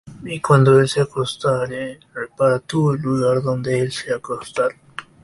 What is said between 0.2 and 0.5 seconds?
Y